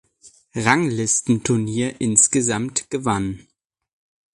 [0.55, 3.45] Ranglistenturnier insgesamt gewann.